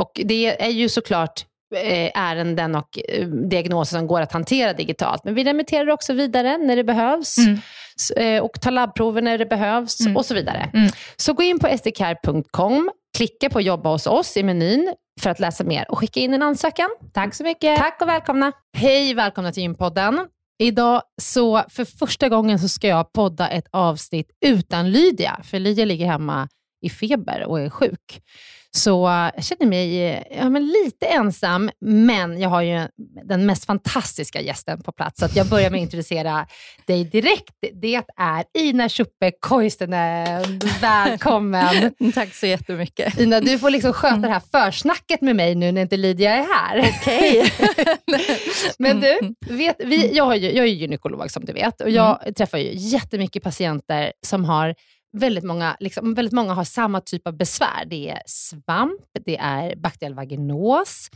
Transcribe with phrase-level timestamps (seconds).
[0.00, 1.44] Och det är ju såklart
[1.76, 5.24] Eh, ärenden och eh, diagnoser som går att hantera digitalt.
[5.24, 7.60] Men vi remitterar också vidare när det behövs mm.
[8.16, 10.16] Eh, och tar labbprover när det behövs mm.
[10.16, 10.70] och så vidare.
[10.74, 10.90] Mm.
[11.16, 15.64] Så gå in på sdcare.com, klicka på jobba hos oss i menyn för att läsa
[15.64, 16.88] mer och skicka in en ansökan.
[17.12, 17.78] Tack så mycket.
[17.78, 18.52] Tack och välkomna.
[18.76, 20.26] Hej, välkomna till Gympodden.
[20.58, 25.84] Idag så för första gången så ska jag podda ett avsnitt utan Lydia, för Lydia
[25.84, 26.48] ligger hemma
[26.82, 28.20] i feber och är sjuk.
[28.76, 32.88] Så jag känner mig ja, men lite ensam, men jag har ju
[33.24, 35.20] den mest fantastiska gästen på plats.
[35.20, 36.46] Så jag börjar med att introducera
[36.86, 37.54] dig direkt.
[37.72, 40.60] Det är Ina Schuppe Koistinen.
[40.80, 41.94] Välkommen!
[42.14, 43.20] Tack så jättemycket.
[43.20, 46.46] Ina, du får liksom sköta det här försnacket med mig nu när inte Lydia är
[46.54, 46.78] här.
[46.78, 47.40] Okej.
[47.40, 47.86] Okay.
[48.78, 52.22] men du, vet, vi, jag, har ju, jag är gynekolog som du vet och jag
[52.22, 52.34] mm.
[52.34, 54.74] träffar ju jättemycket patienter som har
[55.12, 57.84] väldigt många, liksom, väldigt många har samma typ av besvär.
[57.86, 61.10] Det är svamp, det är bakteriell vaginos,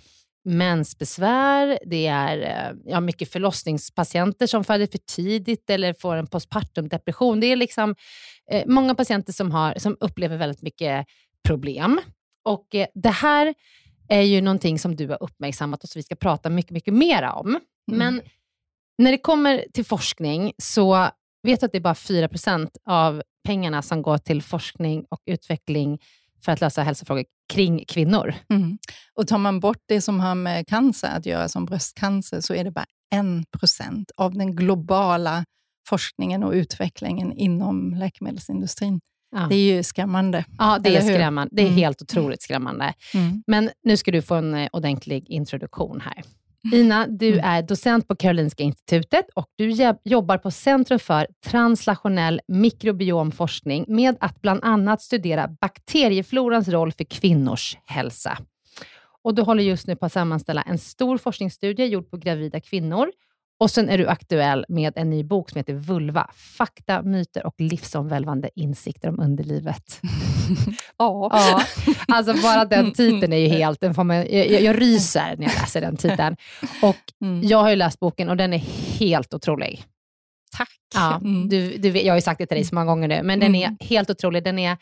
[0.45, 6.89] mensbesvär, det är eh, ja, mycket förlossningspatienter som föder för tidigt eller får en postpartum
[6.89, 7.41] depression.
[7.41, 7.95] Det är liksom,
[8.51, 11.07] eh, många patienter som, har, som upplever väldigt mycket
[11.49, 12.01] problem.
[12.45, 13.55] Och eh, Det här
[14.09, 17.23] är ju någonting som du har uppmärksammat och som vi ska prata mycket, mycket mer
[17.23, 17.49] om.
[17.49, 17.61] Mm.
[17.87, 18.23] Men
[18.99, 21.09] när det kommer till forskning så
[21.43, 25.99] vet du att det är bara 4% av pengarna som går till forskning och utveckling
[26.45, 28.35] för att lösa hälsofrågor kring kvinnor.
[28.51, 28.79] Mm.
[29.15, 32.65] Och tar man bort det som har med cancer att göra, som bröstcancer, så är
[32.65, 35.45] det bara en procent av den globala
[35.89, 39.01] forskningen och utvecklingen inom läkemedelsindustrin.
[39.37, 39.47] Ja.
[39.49, 40.45] Det är ju skrämmande.
[40.59, 41.51] Ja, det är skrämmande.
[41.57, 41.79] Det är mm.
[41.79, 42.95] helt otroligt skrämmande.
[43.15, 43.43] Mm.
[43.47, 46.23] Men nu ska du få en eh, ordentlig introduktion här.
[46.73, 47.45] Ina, du mm.
[47.45, 54.43] är docent på Karolinska institutet och du jobbar på Centrum för translationell mikrobiomforskning med att
[54.43, 58.39] bland annat studera bakterieflorans roll för kvinnors hälsa.
[59.23, 63.11] Och du håller just nu på att sammanställa en stor forskningsstudie gjord på gravida kvinnor
[63.61, 66.31] Och sen är du aktuell med en ny bok som heter Vulva.
[66.35, 70.01] Fakta, myter och livsomvälvande insikter om underlivet.
[70.99, 71.29] ja.
[71.33, 71.63] ja.
[72.09, 73.81] Alltså bara den titeln är ju helt...
[73.81, 76.37] Den får man, jag, jag ryser när jag läser den titeln.
[76.83, 77.43] Och Mm.
[77.49, 78.59] Jag har ju läst boken och den är
[78.99, 79.85] helt otrolig.
[80.57, 80.69] Tack.
[80.95, 81.49] Ja, Mm.
[81.49, 83.55] du, du, jag har ju sagt det till dig så många gånger nu, men den
[83.55, 83.77] är Mm.
[83.81, 84.45] helt otrolig.
[84.45, 84.77] Den är,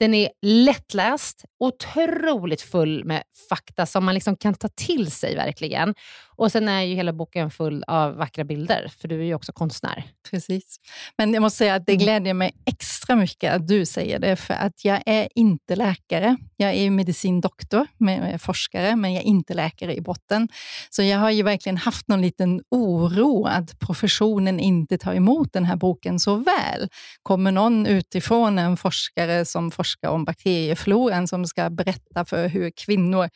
[0.00, 5.94] den är lättläst, otroligt full med fakta som man liksom kan ta till sig verkligen.
[6.42, 9.52] Och sen är ju hela boken full av vackra bilder, för du är ju också
[9.52, 10.04] konstnär.
[10.30, 10.76] Precis.
[11.18, 12.04] Men jag måste säga att det Mm.
[12.04, 16.36] glädjer mig extra mycket att du säger det, för att jag är inte läkare.
[16.56, 20.48] Jag är medicindoktor, jag är forskare, men jag är inte läkare i botten.
[20.90, 25.64] Så jag har ju verkligen haft någon liten oro att professionen inte tar emot den
[25.64, 26.88] här boken så väl.
[27.22, 33.28] Kommer någon utifrån, en forskare som forskar om bakteriefloran, som ska berätta för hur kvinnor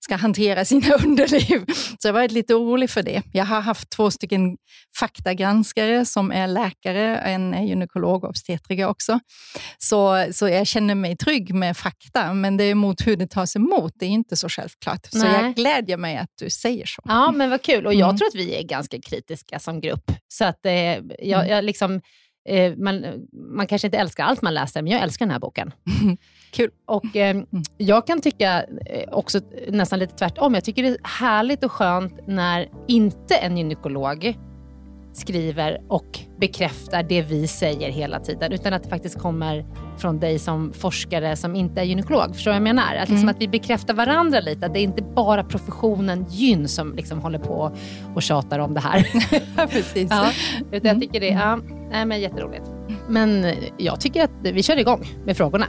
[0.00, 1.64] ska hantera sina underliv.
[1.98, 3.22] Så jag har varit lite orolig för det.
[3.32, 4.56] Jag har haft två stycken
[4.98, 9.20] faktagranskare som är läkare, en är gynekolog och obstetriker också.
[9.78, 13.56] Så, så jag känner mig trygg med fakta, men det är mot hur det tas
[13.56, 15.06] emot, det är inte så självklart.
[15.10, 15.42] Så Nej.
[15.42, 17.02] jag glädjer mig att du säger så.
[17.04, 17.86] Ja, men vad kul.
[17.86, 18.18] Och jag Mm.
[18.18, 20.10] tror att vi är ganska kritiska som grupp.
[20.28, 21.48] Så att eh, jag, Mm.
[21.48, 22.00] jag liksom,
[22.44, 25.72] eh, man, man kanske inte älskar allt man läser, men jag älskar den här boken.
[26.50, 26.70] Kul.
[26.86, 27.42] Och eh,
[27.76, 30.54] Jag kan tycka eh, också nästan lite tvärtom.
[30.54, 34.38] Jag tycker det är härligt och skönt när inte en gynekolog
[35.12, 39.66] skriver och bekräftar det vi säger hela tiden, utan att det faktiskt kommer
[39.98, 42.34] från dig som forskare som inte är gynekolog.
[42.34, 42.94] Förstår du vad jag menar?
[42.94, 43.28] Att, liksom Mm.
[43.28, 47.38] att vi bekräftar varandra lite, att det är inte bara professionen gyn som liksom håller
[47.38, 47.72] på
[48.14, 49.06] och tjatar om det här.
[49.66, 50.08] Precis.
[50.10, 50.30] Ja,
[50.72, 51.58] utan jag tycker det är ja,
[51.90, 52.64] nej, men jätteroligt.
[53.08, 53.46] Men
[53.78, 55.66] jag tycker att vi kör igång med frågorna.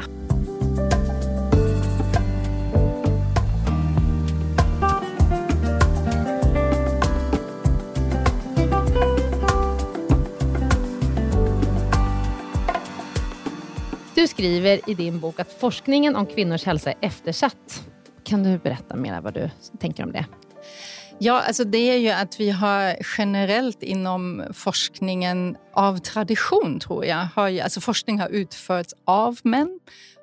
[14.16, 17.84] Du skriver i din bok att forskningen om kvinnors hälsa är eftersatt.
[18.24, 19.50] Kan du berätta mer vad du
[19.80, 20.26] tänker om det?
[21.20, 27.28] Ja, alltså det är ju att vi har generellt inom forskningen av tradition, tror jag,
[27.36, 29.80] har ju, alltså forskning har utförts av män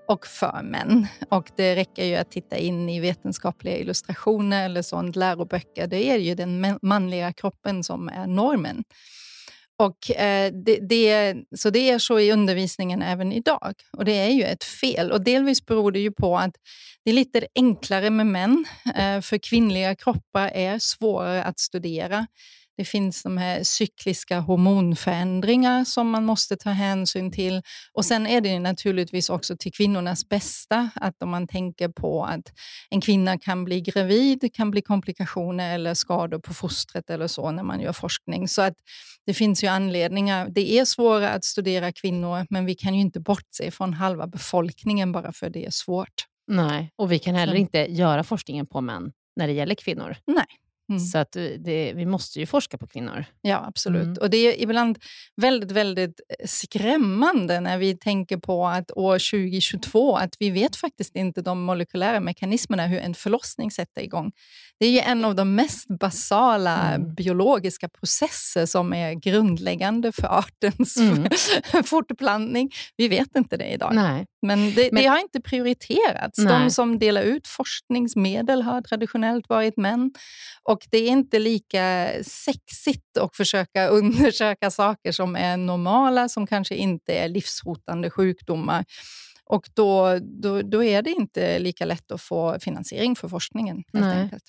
[0.08, 1.06] och för män.
[1.28, 5.86] Och det räcker ju att titta in i vetenskapliga illustrationer eller sånt, läroböcker.
[5.86, 8.84] Det är ju den manliga kroppen som är normen.
[9.80, 13.74] Och, eh, det, det, så det är så i undervisningen även idag.
[13.92, 15.12] Och det är ju ett fel.
[15.12, 16.54] Och delvis beror det ju på att
[17.04, 18.64] det är lite enklare med män,
[18.96, 22.26] eh, för kvinnliga kroppar är svårare att studera.
[22.76, 27.62] Det finns de här cykliska hormonförändringar som man måste ta hänsyn till.
[27.92, 32.52] Och sen är det naturligtvis också till kvinnornas bästa, att om man tänker på att
[32.90, 37.62] en kvinna kan bli gravid, kan bli komplikationer eller skador på fostret eller så när
[37.62, 38.48] man gör forskning.
[38.48, 38.74] Så att
[39.26, 40.48] det finns ju anledningar.
[40.50, 45.12] Det är svårare att studera kvinnor, men vi kan ju inte bortse från halva befolkningen
[45.12, 46.24] bara för det är svårt.
[46.46, 50.16] Nej, och vi kan heller Så- inte göra forskningen på män när det gäller kvinnor.
[50.26, 50.46] Nej.
[50.90, 51.00] Mm.
[51.00, 53.24] Så att eh, det, vi måste ju forska på kvinnor.
[53.40, 54.02] Ja, absolut.
[54.02, 54.16] Mm.
[54.20, 54.98] Och det är ibland
[55.36, 61.16] väldigt, väldigt eh, skrämmande när vi tänker på att år 2022, att vi vet faktiskt
[61.16, 64.32] inte de molekylära mekanismerna hur en förlossning sätter igång.
[64.80, 67.14] Det är ju en av de mest basala Mm.
[67.14, 71.28] biologiska processer som är grundläggande för artens Mm.
[71.84, 72.70] fortplantning.
[72.96, 73.94] Vi vet inte det idag.
[73.94, 74.26] Nej.
[74.42, 76.38] Men det, Men- det har inte prioriterats.
[76.38, 76.58] Nej.
[76.64, 80.12] De som delar ut forskningsmedel har traditionellt varit män.
[80.62, 86.74] Och det är inte lika sexigt att försöka undersöka saker som är normala, som kanske
[86.74, 88.84] inte är livshotande sjukdomar.
[89.44, 93.82] Och då, då, då är det inte lika lätt att få finansiering för forskningen.
[94.22, 94.44] Enkelt.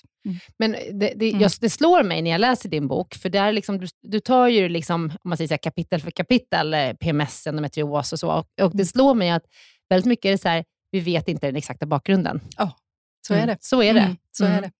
[0.58, 1.40] Men det, det, Mm.
[1.42, 4.48] just, det slår mig när jag läser din bok, för där liksom, du, du tar
[4.48, 8.28] ju liksom, om man säger så här, kapitel för kapitel, eh, PMS, endometrios och så.
[8.32, 8.86] Och, och det Mm.
[8.86, 9.42] slår mig att
[9.90, 12.40] väldigt mycket är det så här, vi vet inte den exakta bakgrunden.
[13.26, 13.48] Så är Mm.
[13.48, 13.56] det.
[13.60, 14.00] Så är det.
[14.00, 14.56] Mm, så Mm.
[14.58, 14.70] är det.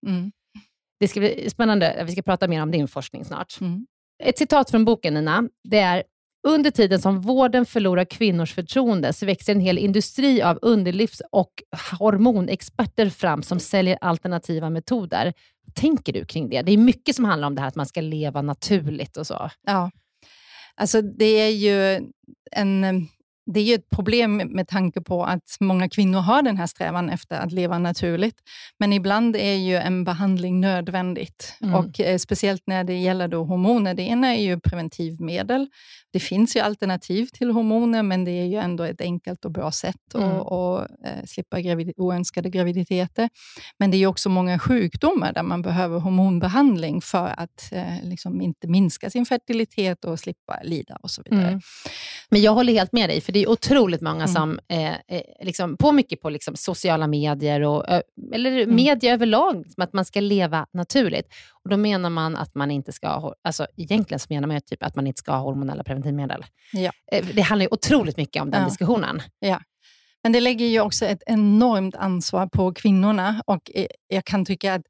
[1.02, 2.04] Det ska bli spännande.
[2.06, 3.60] Vi ska prata mer om din forskning snart.
[3.60, 3.86] Mm.
[4.24, 5.48] Ett citat från boken, Nina.
[5.64, 6.02] Det är
[6.48, 11.62] under tiden som vården förlorar kvinnors förtroende så växer en hel industri av underlivs och
[11.98, 15.32] hormonexperter fram som säljer alternativa metoder.
[15.66, 16.62] Vad tänker du kring det?
[16.62, 19.50] Det är mycket som handlar om det här att man ska leva naturligt och så.
[19.66, 19.90] Ja.
[20.74, 22.06] Alltså det är ju
[22.52, 23.08] en...
[23.46, 27.10] det är ju ett problem med tanke på att många kvinnor har den här strävan
[27.10, 28.36] efter att leva naturligt.
[28.78, 31.54] Men ibland är ju en behandling nödvändigt.
[31.62, 31.74] Mm.
[31.74, 33.94] Och eh, Speciellt när det gäller då hormoner.
[33.94, 35.68] Det ena är ju preventivmedel.
[36.12, 39.72] Det finns ju alternativ till hormoner, men det är ju ändå ett enkelt och bra
[39.72, 40.30] sätt mm.
[40.30, 43.28] att, att eh, slippa gravid oönskade graviditeter.
[43.78, 48.68] Men det är också många sjukdomar där man behöver hormonbehandling för att eh, liksom inte
[48.68, 51.48] minska sin fertilitet och slippa lida och så vidare.
[51.48, 51.60] Mm.
[52.30, 54.28] Men jag håller helt med dig, för det är otroligt många mm.
[54.28, 57.84] som, eh, eh, liksom, på mycket på liksom, sociala medier, och,
[58.32, 58.76] eller mm.
[58.76, 61.26] media överlag, som att man ska leva naturligt.
[61.64, 64.82] Och Då menar man att man inte ska ha, alltså egentligen så menar man typ
[64.82, 66.44] att man inte ska ha hormonella preventivmedel.
[66.72, 66.90] Ja.
[67.12, 68.68] Eh, det handlar ju otroligt mycket om den ja.
[68.68, 69.22] diskussionen.
[69.38, 69.60] Ja.
[70.22, 73.70] Men det lägger ju också ett enormt ansvar på kvinnorna och
[74.08, 74.82] jag kan tycka att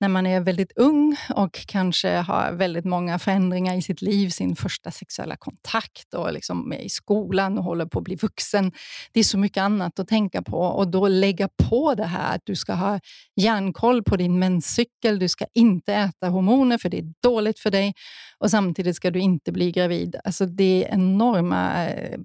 [0.00, 4.56] när man är väldigt ung och kanske har väldigt många förändringar i sitt liv, sin
[4.56, 8.72] första sexuella kontakt och liksom är i skolan och håller på att bli vuxen.
[9.12, 12.42] Det är så mycket annat att tänka på och då lägga på det här att
[12.44, 13.00] du ska ha
[13.36, 17.94] järnkoll på din menscykel, du ska inte äta hormoner för det är dåligt för dig
[18.38, 20.16] och samtidigt ska du inte bli gravid.
[20.24, 22.18] Alltså det är enorma eh,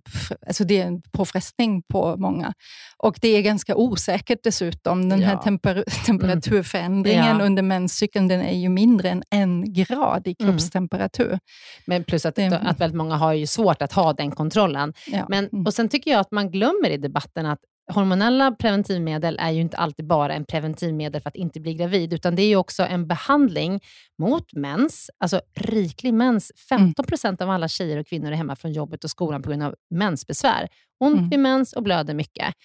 [0.48, 2.53] alltså det är en påfrestning på många.
[2.98, 5.10] Och det är ganska osäkert dessutom.
[5.10, 7.40] Den här temper temperaturförändringen mm.
[7.40, 7.46] ja.
[7.46, 10.52] under menscykeln den är ju mindre än en grad i mm.
[10.52, 11.28] kroppstemperatur.
[11.28, 11.40] Mm.
[11.86, 14.94] Men plus att, det, att väldigt många har ju svårt att ha den kontrollen.
[15.08, 15.26] Ja.
[15.30, 15.66] Men, mm.
[15.66, 17.60] och Sen tycker jag att man glömmer i debatten att
[17.92, 22.36] hormonella preventivmedel är ju inte alltid bara en preventivmedel för att inte bli gravid, utan
[22.36, 23.82] det är ju också en behandling
[24.20, 26.52] mot mens, alltså riklig mens.
[26.70, 29.64] 15 procent av alla tjejer och kvinnor är hemma från jobbet och skolan på grund
[29.64, 30.68] av mensbesvär.
[31.00, 31.30] Ont mm.
[31.30, 32.56] vid mens och blöder mycket.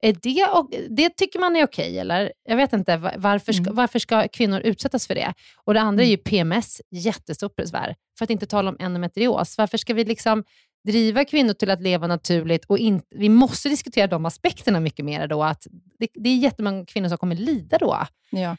[0.00, 0.40] Det,
[0.88, 2.32] det tycker man är okej, eller?
[2.44, 2.96] Jag vet inte.
[3.16, 3.74] Varför ska, mm.
[3.74, 5.34] varför ska kvinnor utsättas för det?
[5.64, 6.22] Och Det andra är ju mm.
[6.24, 7.94] PMS, jättestort besvär.
[8.18, 9.58] För att inte tala om endometrios.
[9.58, 10.44] Varför ska vi liksom
[10.88, 15.26] driva kvinnor till att leva naturligt och in, vi måste diskutera de aspekterna mycket mer
[15.26, 15.42] då.
[15.42, 15.66] Att
[15.98, 18.06] det, det är jättemånga kvinnor som kommer lida då.
[18.30, 18.56] Ja.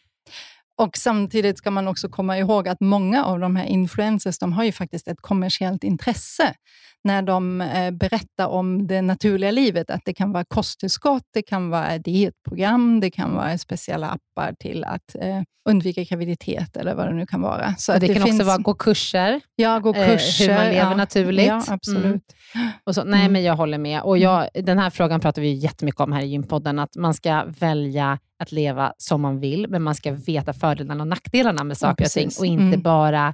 [0.77, 4.63] Och Samtidigt ska man också komma ihåg att många av de här influencers de har
[4.63, 6.55] ju faktiskt ett kommersiellt intresse
[7.03, 9.89] när de eh, berättar om det naturliga livet.
[9.89, 14.83] Att Det kan vara kosttillskott, det kan vara dietprogram, det kan vara speciella appar till
[14.83, 17.75] att eh, undvika graviditet eller vad det nu kan vara.
[17.75, 18.39] Så det, det, kan finns...
[18.39, 21.47] också vara gå kurser, ja, gå kurser eh, hur man lever ja, naturligt.
[21.47, 22.35] Ja, absolut.
[22.55, 22.67] Mm.
[22.83, 23.33] Och så, nej, mm.
[23.33, 24.01] men jag håller med.
[24.01, 27.45] Och jag, Den här frågan pratar vi jättemycket om här i gympodden, att man ska
[27.59, 32.03] välja att leva som man vill, men man ska veta fördelarna och nackdelarna med saker
[32.03, 32.81] ja, och ting och inte mm.
[32.81, 33.33] bara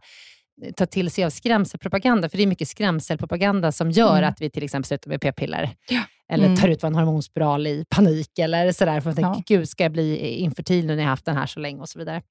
[0.75, 4.29] ta till sig av skrämselpropaganda, för det är mycket skrämselpropaganda som gör mm.
[4.29, 5.69] att vi till exempel slutar med p-piller.
[5.89, 6.01] Ja.
[6.29, 6.57] Eller mm.
[6.57, 9.33] tar ut en hormonspiral i panik eller sådär, för att ja.
[9.33, 11.89] tänka, gud, ska jag bli infertil nu när jag haft den här så länge och
[11.89, 12.21] så vidare.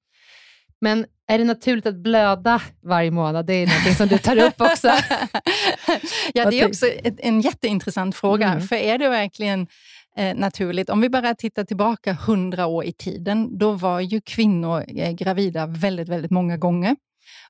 [0.81, 3.45] Men är det naturligt att blöda varje månad?
[3.45, 4.87] Det är något som du tar upp också.
[6.33, 6.85] ja, det är också
[7.17, 8.47] en jätteintressant fråga.
[8.47, 8.61] Mm.
[8.61, 9.67] För är det verkligen
[10.17, 10.89] eh, naturligt?
[10.89, 15.65] Om vi bara tittar tillbaka hundra år i tiden, då var ju kvinnor eh, gravida
[15.65, 16.95] väldigt, väldigt många gånger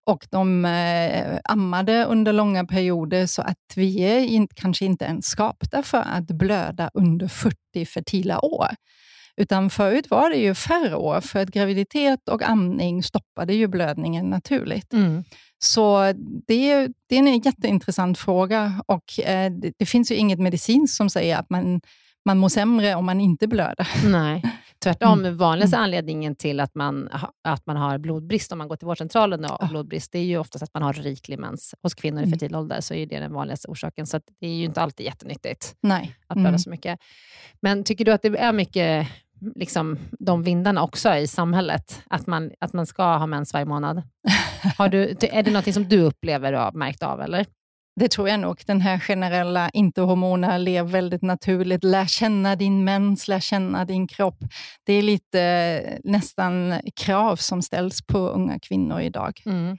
[0.03, 5.25] och de eh, ammade under långa perioder så att vi är in, kanske inte ens
[5.25, 8.67] skapta för att blöda under 40 fertila år.
[9.37, 14.29] Utan förut var det ju färre år, för att graviditet och amning stoppade ju blödningen
[14.29, 14.93] naturligt.
[14.93, 15.23] Mm.
[15.59, 16.13] Så
[16.47, 21.09] det, det, är en jätteintressant fråga och eh, det, det, finns ju inget medicinskt som
[21.09, 21.81] säger att man
[22.25, 23.87] man mår sämre om man inte blöder.
[24.05, 24.43] Nej,
[24.85, 25.19] tvärtom.
[25.19, 25.37] Mm.
[25.37, 25.83] Vanligaste mm.
[25.83, 27.09] anledningen till att man,
[27.43, 30.37] att man har blodbrist, om man går till vårdcentralen och har blodbrist, det är ju
[30.37, 31.75] oftast att man har riklig mens.
[31.81, 32.31] Hos kvinnor i mm.
[32.31, 35.75] fertil ålder så är det den vanligaste orsaken, så det är ju inte alltid jättenyttigt
[35.81, 36.15] Nej.
[36.27, 36.59] att blöda mm.
[36.59, 36.99] så mycket.
[37.61, 39.07] Men tycker du att det är mycket
[39.55, 42.01] liksom, de vindarna också i samhället?
[42.09, 44.01] Att man, att man ska ha mens varje månad?
[44.77, 47.21] Har du, är det något som du upplever och har märkt av?
[47.21, 47.45] Eller?
[47.95, 48.61] Det tror jag nog.
[48.67, 54.37] Den här generella inte-hormoner, lev väldigt naturligt, lär känna din mens, lär känna din kropp.
[54.83, 59.41] Det är lite eh, nästan krav som ställs på unga kvinnor idag.
[59.45, 59.77] Mm.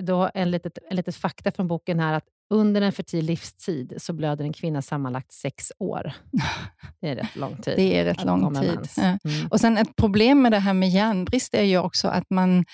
[0.00, 4.12] Då en litet, en litet fakta från boken här, att under en fertil livstid så
[4.12, 6.12] blöder en kvinna sammanlagt sex år.
[7.00, 7.74] Det är rätt lång tid.
[7.76, 8.88] Det är rätt lång tid.
[8.96, 9.18] Mm.
[9.50, 12.64] Och sen Ett problem med det här med järnbrist är ju också att man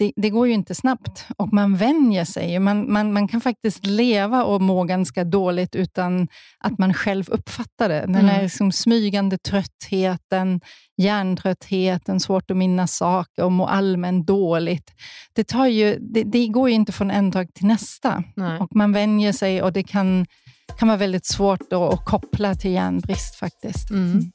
[0.00, 2.58] det, det, går ju inte snabbt och man vänjer sig.
[2.58, 6.28] Man, man, man kan faktiskt leva och må ganska dåligt utan
[6.58, 8.00] att man själv uppfattar det.
[8.00, 8.26] Den mm.
[8.26, 10.60] här liksom smygande tröttheten,
[10.96, 14.92] hjärntröttheten, svårt att minnas saker och må allmänt dåligt.
[15.32, 18.24] Det, tar ju, det, det går ju inte från en dag till nästa.
[18.36, 18.58] Nej.
[18.58, 20.26] Och Man vänjer sig och det kan,
[20.78, 23.90] kan vara väldigt svårt att, koppla till järnbrist faktiskt.
[23.90, 24.30] Mm.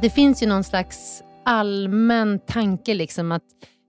[0.00, 3.42] Det finns ju någon slags allmän tanke liksom att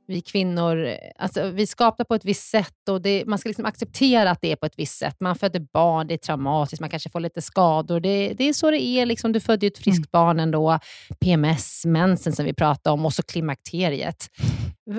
[0.08, 4.32] vi kvinnor alltså, vi skapar på ett visst sätt och det, man ska liksom acceptera
[4.32, 5.16] att det är på ett visst sätt.
[5.20, 8.00] Man föder barn, det är traumatiskt, man kanske får lite skador.
[8.00, 9.06] Det, det är så det är.
[9.06, 9.32] Liksom.
[9.32, 10.10] Du födde ju ett friskt mm.
[10.12, 10.80] barn ändå.
[11.20, 14.28] PMS, mensen som vi pratade om och så klimakteriet.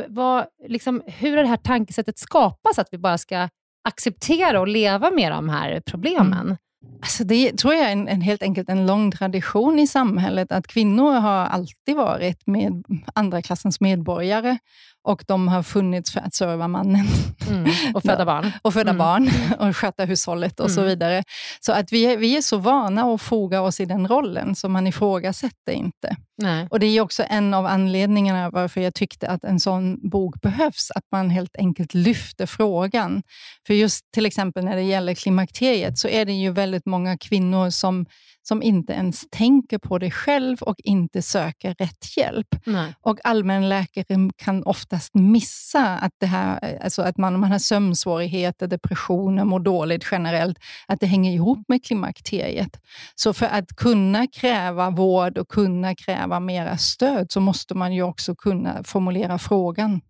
[0.08, 3.48] Vad, liksom, hur har det här tankesättet skapats att vi bara ska
[3.88, 6.46] acceptera och leva med de här problemen?
[6.46, 6.56] Mm.
[7.02, 10.66] Alltså det tror jag är en, en, helt enkelt en lång tradition i samhället, att
[10.66, 12.84] kvinnor har alltid varit med
[13.14, 14.58] andra klassens medborgare
[15.02, 17.06] och de har funnits för att serva mannen.
[17.48, 18.52] Mm, och föda barn.
[18.62, 18.98] och föda mm.
[18.98, 20.74] barn och sköta hushållet och mm.
[20.74, 21.22] så vidare.
[21.60, 24.68] Så att vi är, vi är så vana att foga oss i den rollen, så
[24.68, 26.16] man ifrågasätter inte.
[26.42, 26.66] Nej.
[26.70, 30.90] Och Det är också en av anledningarna varför jag tyckte att en sån bok behövs,
[30.94, 33.22] att man helt enkelt lyfter frågan.
[33.66, 37.70] För just till exempel när det gäller klimakteriet, så är det ju väldigt många kvinnor
[37.70, 38.06] som
[38.50, 42.46] som inte ens tänker på det själv och inte söker rätt hjälp.
[42.66, 42.94] Nej.
[43.00, 49.44] Och allmänläkare kan oftast missa att, det här, alltså att man, man har sömnsvårigheter, depressioner,
[49.44, 52.80] mår dåligt generellt, att det hänger ihop med klimakteriet.
[53.14, 58.02] Så för att kunna kräva vård och kunna kräva mera stöd så måste man ju
[58.02, 60.00] också kunna formulera frågan.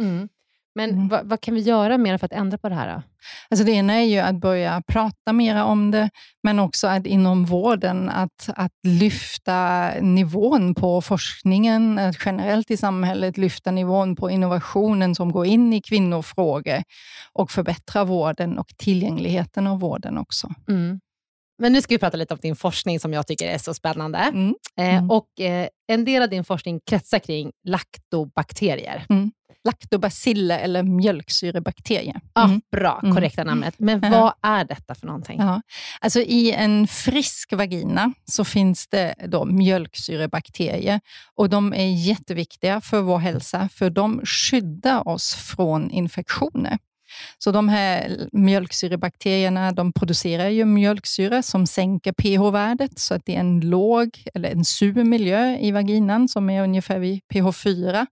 [0.00, 0.28] Mm.
[0.76, 1.08] Men mm.
[1.08, 2.94] vad, vad, kan vi göra mer för att ändra på det här?
[2.94, 3.02] Då?
[3.50, 6.10] Alltså det ena är ju att börja prata mer om det,
[6.42, 13.38] men också att inom vården att, att lyfta nivån på forskningen, att generellt i samhället
[13.38, 16.82] lyfta nivån på innovationen som går in i kvinnofrågor
[17.32, 20.48] och förbättra vården och tillgängligheten av vården också.
[20.68, 21.00] Mm.
[21.58, 24.18] Men nu ska vi prata lite om din forskning som jag tycker är så spännande.
[24.18, 24.54] Mm.
[24.78, 25.10] Eh, mm.
[25.10, 29.06] och eh, En del av din forskning kretsar kring laktobakterier.
[29.08, 29.30] Mm
[29.66, 32.20] laktobaciller eller mjölksyrebakterier.
[32.32, 33.14] Ah, bra, mm.
[33.14, 33.74] korrekta namnet.
[33.78, 35.40] Men vad är detta för någonting?
[35.40, 35.62] Ja.
[36.00, 41.00] Alltså, I en frisk vagina så finns det då mjölksyrebakterier
[41.34, 46.78] och de är jätteviktiga för vår hälsa för de skyddar oss från infektioner.
[47.38, 53.40] Så de här mjölksyrebakterierna de producerar ju mjölksyra som sänker pH-värdet så att det är
[53.40, 58.06] en låg eller en sur miljö i vaginan som är ungefär vid pH 4.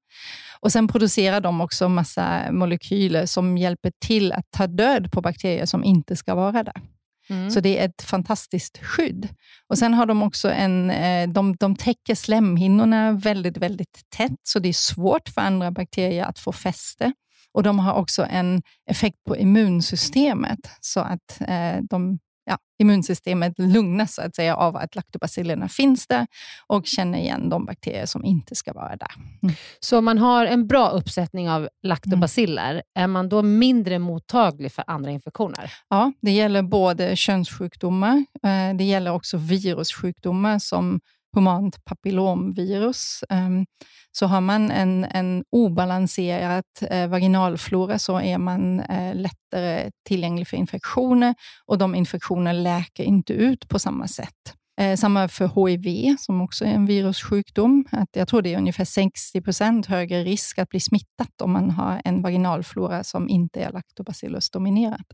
[0.60, 5.66] Och Sen producerar de också massa molekyler som hjälper till att ta död på bakterier
[5.66, 6.82] som inte ska vara där.
[7.30, 7.50] Mm.
[7.50, 9.28] Så det är ett fantastiskt skydd.
[9.68, 14.58] Och Sen har de också en, eh, de, de täcker slemhinnorna väldigt, väldigt tätt, så
[14.58, 17.12] det är svårt för andra bakterier att få fäste.
[17.54, 24.14] Och De har också en effekt på immunsystemet, så att eh, de ja, immunsystemet lugnas
[24.14, 26.26] så att säga, av att laktobacillerna finns där
[26.66, 29.10] och känner igen de bakterier som inte ska vara där.
[29.42, 29.54] Mm.
[29.80, 32.82] Så om man har en bra uppsättning av laktobaciller, mm.
[32.94, 35.72] är man då mindre mottaglig för andra infektioner?
[35.88, 41.00] Ja, det gäller både könssjukdomar, eh, det gäller också virussjukdomar som
[41.34, 43.24] humant papillomvirus.
[43.30, 43.66] Ehm,
[44.12, 50.56] så har man en, en obalanserad eh, vaginalflora så är man eh, lättare tillgänglig för
[50.56, 51.34] infektioner
[51.66, 54.54] och de infektioner läker inte ut på samma sätt.
[54.80, 57.84] Eh, samma för HIV, som också är en virussjukdom.
[57.92, 61.70] Att jag tror det är ungefär 60 procent högre risk att bli smittat om man
[61.70, 65.04] har en vaginalflora som inte är laktobacillus dominerad.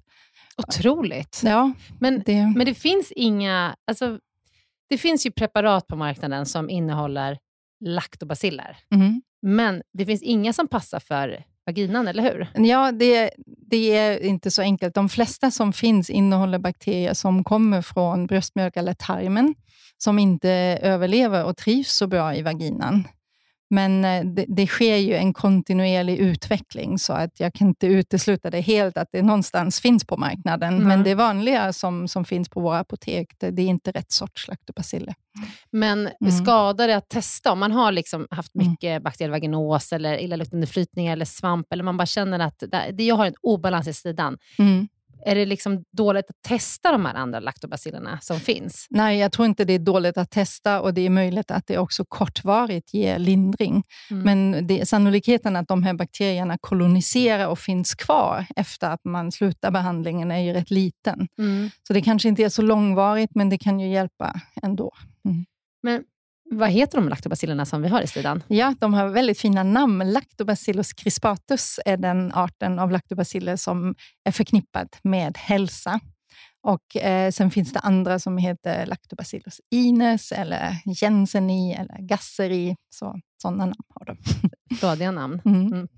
[0.56, 1.42] Otroligt.
[1.44, 2.52] Ja, men, det...
[2.56, 3.76] men det finns inga...
[3.86, 4.18] Alltså,
[4.90, 7.38] det finns ju preparat på marknaden som innehåller
[7.84, 8.76] laktobaciller.
[8.94, 9.22] Mm.
[9.42, 12.66] Men det finns inga som passar för vaginan, eller hur?
[12.66, 13.30] Ja, det,
[13.70, 14.94] det, är inte så enkelt.
[14.94, 19.54] De flesta som finns innehåller bakterier som kommer från bröstmjölk eller tarmen,
[19.98, 20.50] som inte
[20.82, 23.04] överlever och trivs så bra i vaginan.
[23.70, 28.50] Men eh, det, det, sker ju en kontinuerlig utveckling, så att jag kan inte utesluta
[28.50, 30.74] det helt att det någonstans finns på marknaden.
[30.74, 30.88] Mm.
[30.88, 34.48] Men det vanliga som, som finns på våra apotek, det, det är inte rätt sorts
[34.48, 35.14] laktobaciller.
[35.70, 36.32] Men mm.
[36.32, 37.52] skadar det att testa?
[37.52, 38.70] Om man har liksom haft mm.
[38.70, 39.02] mycket mm.
[39.02, 43.26] bakteriell vaginos, eller illaluktande flytningar eller svamp, eller man bara känner att det, jag har
[43.26, 44.38] en obalans i sidan.
[44.58, 44.88] Mm
[45.26, 48.86] är det liksom dåligt att testa de här andra laktobacillerna som finns?
[48.90, 51.78] Nej, jag tror inte det är dåligt att testa och det är möjligt att det
[51.78, 53.82] också kortvarigt ger lindring.
[54.10, 54.22] Mm.
[54.22, 59.70] Men det, sannolikheten att de här bakterierna koloniserar och finns kvar efter att man slutar
[59.70, 61.28] behandlingen är ju rätt liten.
[61.38, 61.70] Mm.
[61.82, 64.92] Så det kanske inte är så långvarigt, men det kan ju hjälpa ändå.
[65.24, 65.44] Mm.
[65.82, 66.04] Men
[66.52, 68.42] vad heter de laktobacillerna som vi har i sidan?
[68.48, 70.12] Ja, de har väldigt fina namn.
[70.12, 76.00] Lactobacillus crispatus är den arten av laktobaciller som är förknippad med hälsa.
[76.62, 82.76] Och eh, Sen finns det andra som heter Lactobacillus ines, eller Jenseni eller Gasseri.
[82.90, 84.16] Så, sådana namn har de.
[84.76, 85.42] Flådiga namn.
[85.44, 85.66] Mm.
[85.66, 85.88] Mm.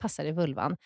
[0.00, 0.76] Passar i vulvan.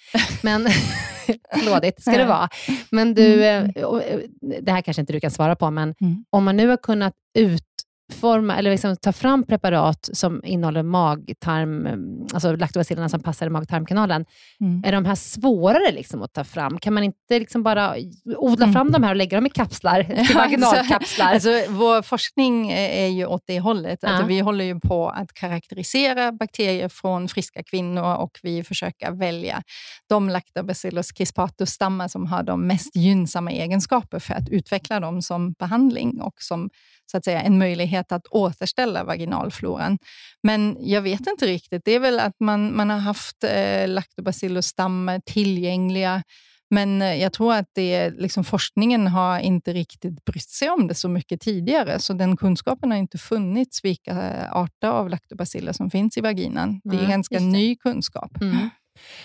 [0.43, 0.67] Men
[1.63, 2.49] flådigt ska det vara.
[2.91, 3.71] Men du, mm.
[3.77, 4.21] eh, eh,
[4.63, 6.25] det här kanske inte du kan svara på, men mm.
[6.31, 7.74] om man nu har kunnat ut
[8.13, 11.89] forma, eller liksom ta fram preparat som innehåller magtarm,
[12.35, 14.25] alltså laktobacillerna som passar i mag-tarmkanalen.
[14.61, 14.83] Mm.
[14.85, 16.79] Är de här svårare liksom att ta fram?
[16.79, 17.95] Kan man inte liksom bara
[18.37, 18.93] odla fram mm.
[18.93, 21.33] de här och lägga dem i kapslar, till vaginalkapslar?
[21.33, 23.99] alltså, vår forskning är ju åt det hållet.
[24.03, 24.09] Ja.
[24.09, 29.63] Alltså, vi håller ju på att karaktärisera bakterier från friska kvinnor och vi försöker välja
[30.09, 36.21] de lactobacillus crispatus-stammar som har de mest gynnsamma egenskaper för att utveckla dem som behandling
[36.21, 36.71] och som
[37.07, 39.99] så att säga, en möjlighet att återställa vaginalfloran.
[40.43, 41.83] Men jag vet inte riktigt.
[41.85, 46.23] Det är väl att man, man har haft eh, lactobacillus-stammar tillgängliga
[46.71, 50.95] men eh, jag tror att det, liksom, forskningen har inte riktigt brytt sig om det
[50.95, 55.91] så mycket tidigare, så den kunskapen har inte funnits vilka eh, arter av lactobaciller som
[55.91, 56.81] finns i vaginan.
[56.85, 58.41] Det är mm, ganska ny kunskap.
[58.41, 58.71] Mm.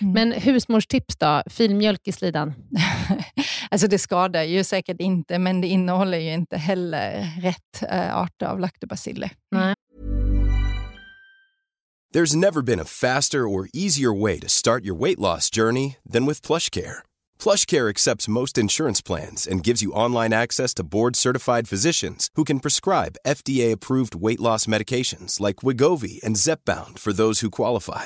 [0.01, 0.13] Mm.
[0.13, 1.43] Men husmorstips då?
[1.49, 2.53] Filmjölk i slidan?
[3.71, 8.45] alltså det skadar ju säkert inte, men det innehåller ju inte heller rätt eh, arter
[8.45, 9.31] av lactobaciller.
[9.51, 9.75] Nej.
[12.13, 16.25] There's never been a faster or easier way to start your weight loss journey than
[16.25, 17.03] with PlushCare.
[17.39, 22.59] PlushCare accepts most insurance plans and gives you online access to board-certified physicians who can
[22.59, 28.05] prescribe FDA-approved weight loss medications like Wigovi and Zepbound for those who qualify.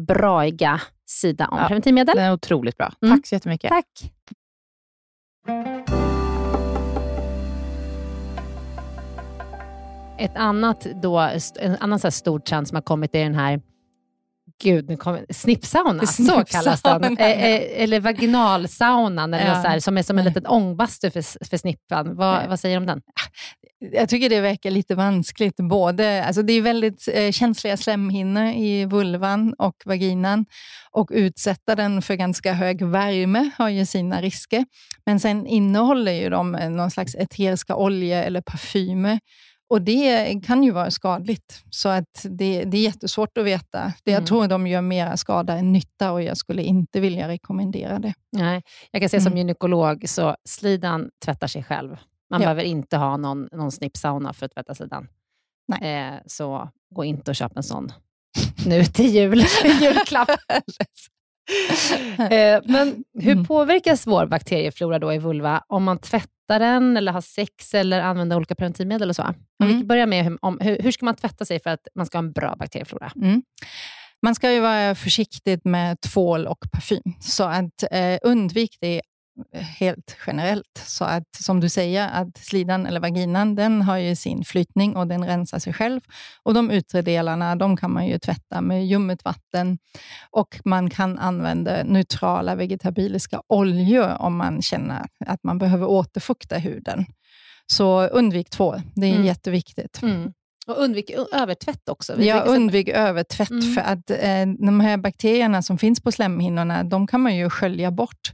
[0.00, 2.16] braiga sida om ja, preventivmedel.
[2.16, 2.92] Den är otroligt bra.
[3.02, 3.16] Mm.
[3.16, 3.70] Tack så jättemycket.
[3.70, 4.12] Tack.
[10.18, 11.18] Ett annat då,
[11.60, 13.60] en annan så stor trend som har kommit är den här
[14.62, 17.00] Gud, nu kommer, snippsauna, så kallas den.
[17.18, 19.62] Eh, eh, eller vaginalsaunan, eller ja.
[19.62, 22.16] så här, som är som en liten ångbastu för, för snippan.
[22.16, 23.00] Vad, vad säger du om den?
[23.92, 25.56] Jag tycker det verkar lite vanskligt.
[25.56, 30.46] Både, alltså det är väldigt eh, känsliga slemhinnor i vulvan och vaginan
[30.90, 34.64] och utsätta den för ganska hög värme har ju sina risker.
[35.06, 39.18] Men sen innehåller ju de någon slags eteriska oljor eller parfymer
[39.70, 43.92] Och Det kan ju vara skadligt, så att det, det är jättesvårt att veta.
[44.04, 44.20] Det, Mm.
[44.22, 48.14] Jag tror de gör mera skada än nytta och jag skulle inte vilja rekommendera det.
[48.32, 49.38] Nej, jag kan säga som Mm.
[49.38, 51.90] gynekolog, så slidan tvättar sig själv.
[52.30, 52.46] Man Ja.
[52.46, 55.08] behöver inte ha någon, någon snippsauna för att tvätta slidan.
[55.68, 56.06] Nej.
[56.08, 57.92] Eh, så gå inte och köp en sån
[58.66, 59.42] nu till jul.
[59.80, 60.28] julklapp.
[62.18, 63.44] eh, men hur Mm.
[63.44, 68.36] påverkas vår bakterieflora då i vulva om man tvättar den, eller har sex eller använder
[68.36, 69.22] olika preventivmedel och så?
[69.22, 69.86] Om vi Mm.
[69.86, 72.22] börjar med hur, om, hur, hur ska man tvätta sig för att man ska ha
[72.24, 73.12] en bra bakterieflora?
[73.16, 73.42] Mm.
[74.22, 79.02] Man ska ju vara försiktig med tvål och parfym, så att eh, undvik det
[79.78, 80.82] helt generellt.
[80.86, 85.06] Så att, som du säger, att slidan eller vaginan, den har ju sin flytning och
[85.06, 86.00] den rensar sig själv.
[86.42, 89.78] Och de yttre delarna, de kan man ju tvätta med ljummet vatten
[90.30, 97.06] och man kan använda neutrala vegetabiliska oljor om man känner att man behöver återfukta huden.
[97.66, 99.24] Så undvik tvål, det är Mm.
[99.26, 100.00] jätteviktigt.
[100.66, 102.14] Och undvik övertvätt också.
[102.16, 103.74] Vi Ja, säga- undvik övertvätt, Mm.
[103.74, 107.90] för att eh, de här bakterierna som finns på slemhinnorna, de kan man ju skölja
[107.90, 108.32] bort.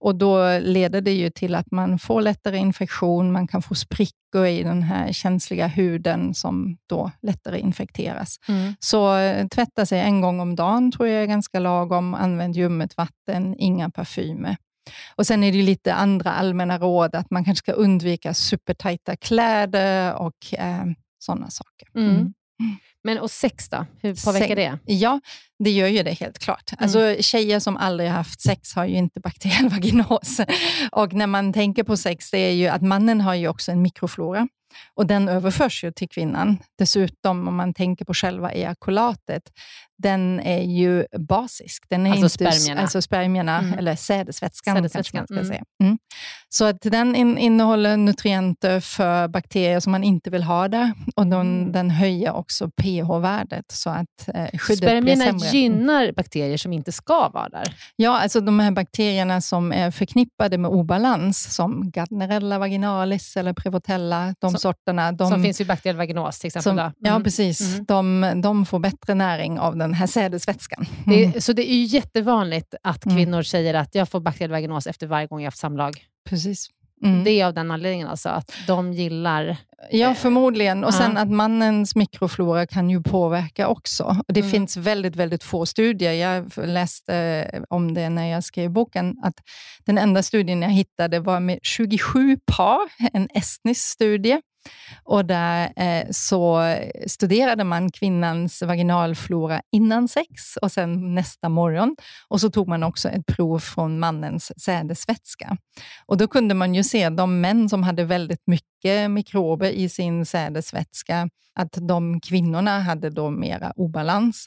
[0.00, 4.46] Och Då leder det ju till att man får lättare infektion, man kan få sprickor
[4.46, 8.36] i den här känsliga huden som då lättare infekteras.
[8.48, 8.74] Mm.
[8.80, 12.14] Så eh, tvätta sig en gång om dagen tror jag är ganska lagom.
[12.14, 14.56] Använd ljummet vatten, inga parfymer.
[15.16, 20.14] Och Sen är det lite andra allmänna råd, att man kanske ska undvika supertajta kläder
[20.14, 20.84] och eh,
[21.18, 21.88] sådana saker.
[21.94, 22.34] Mm.
[23.04, 23.86] Men och sex då?
[24.02, 24.78] Hur påverkar det?
[24.84, 25.20] Ja,
[25.58, 26.70] det gör ju det helt klart.
[26.78, 30.40] Alltså, tjejer som aldrig haft sex har ju inte bakteriell vaginos.
[30.92, 33.82] Och när man tänker på sex, det är ju att mannen har ju också en
[33.82, 34.48] mikroflora.
[34.94, 36.58] Och den överförs ju till kvinnan.
[36.78, 39.42] Dessutom, om man tänker på själva ejakulatet,
[39.98, 41.84] den är ju basisk.
[41.88, 42.80] Den är Alltså inte, spermierna.
[42.82, 43.78] Alltså spermierna, Mm.
[43.78, 45.58] eller sädesvätskan, Sädesvätskan, kanske man ska mm.
[45.58, 45.64] säga.
[45.88, 45.98] Mm.
[46.48, 50.92] Så att den in, innehåller nutrienter för bakterier som man inte vill ha där.
[51.16, 51.72] Och den, Mm.
[51.72, 55.48] den höjer också pH-värdet, så att eh, skyddet blir Spermierna sämre.
[55.48, 57.74] gynnar bakterier som inte ska vara där.
[57.96, 64.34] Ja, alltså de här bakterierna som är förknippade med obalans, som Gardnerella vaginalis eller Prevotella,
[64.40, 65.12] de Som- sorterna.
[65.12, 66.62] De, som finns vid bakteriell vaginos till exempel.
[66.78, 66.92] som-.
[66.98, 67.22] Ja, Mm.
[67.24, 67.60] precis.
[67.74, 67.84] Mm.
[67.84, 70.86] De, de får bättre näring av den här sädesvätskan.
[71.06, 73.16] Det Mm, är, så det är ju jättevanligt att Mm.
[73.16, 76.04] kvinnor säger att jag får bakteriell vaginos efter varje gång jag haft samlag.
[76.28, 76.66] precis.
[77.04, 77.24] Mm.
[77.24, 79.56] Det är av den anledningen alltså, att de gillar...
[79.90, 80.84] Ja, förmodligen.
[80.84, 81.20] Och sen Ja.
[81.22, 84.16] att mannens mikroflora kan ju påverka också.
[84.28, 84.50] Det Mm.
[84.52, 86.12] finns väldigt, väldigt få studier.
[86.12, 87.14] Jag läste
[87.52, 89.34] eh, om det när jag skrev boken, att
[89.84, 92.78] den enda studien jag hittade var med 27 par,
[93.12, 94.40] en estnisk studie.
[95.08, 96.74] Och där eh, så
[97.06, 101.96] studerade man kvinnans vaginalflora innan sex och sen nästa morgon.
[102.28, 105.56] Och så tog man också ett prov från mannens sädesvätska.
[106.06, 110.26] Och då kunde man ju se de män som hade väldigt mycket mikrober i sin
[110.26, 114.46] sädesvätska, att de kvinnorna hade då mera obalans.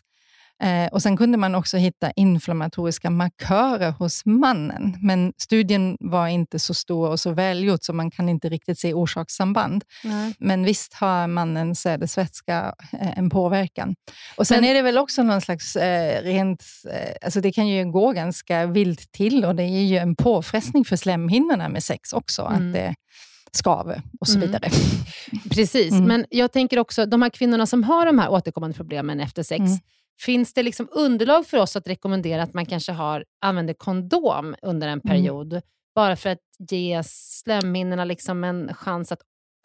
[0.62, 4.98] Eh, och Sen kunde man också hitta inflammatoriska markörer hos mannen.
[5.02, 8.94] Men studien var inte så stor och så välgjord, så man kan inte riktigt se
[8.94, 9.84] orsakssamband.
[10.40, 13.96] Men visst har mannens sädesvätska eh, en påverkan.
[14.38, 16.64] Och Sen Men- är det väl också någon slags eh, rent...
[16.92, 20.86] Eh, alltså det kan ju gå ganska vilt till och det är ju en påfrestning
[20.86, 22.68] för slemhinnorna med sex också, Mm.
[22.68, 22.96] att det
[23.54, 24.48] skaver och så Mm.
[24.48, 24.70] vidare.
[25.50, 26.04] Precis, Mm.
[26.06, 29.60] men jag tänker också, de här kvinnorna som har de här återkommande problemen efter sex,
[29.60, 29.78] Mm.
[30.26, 34.88] Finns det liksom underlag för oss att rekommendera att man kanske har, använder kondom under
[34.88, 35.62] en period,
[35.96, 36.40] bara för att
[36.72, 39.20] ge slemhinnorna liksom en chans att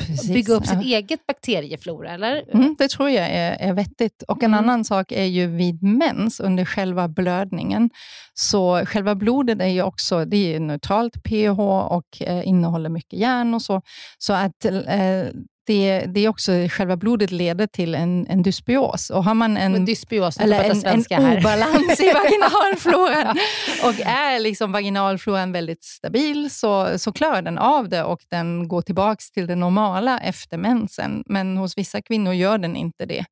[0.07, 0.29] Precis.
[0.35, 0.71] bygga upp Ja.
[0.73, 2.55] sitt eget bakterieflora, eller?
[2.55, 4.23] Mm, det tror jag är, är vettigt.
[4.29, 4.65] Och En Mm.
[4.65, 7.91] annan sak är ju vid mens, under själva blödningen.
[8.35, 11.61] Så själva blodet är ju också det är neutralt pH
[11.93, 13.83] och eh, innehåller mycket järn och så.
[14.19, 15.25] Så att eh,
[15.67, 19.11] det, det är också, själva blodet leder till en, en dysbios.
[19.11, 23.37] Och har man en, dysbios, eller en, en obalans i vaginalfloran
[23.85, 28.83] och är liksom vaginalfloran väldigt stabil så, så klarar den av det och den går
[28.83, 31.23] tillbaka till det normala efter mensen.
[31.27, 33.25] Men hos vissa kvinnor gör den inte det.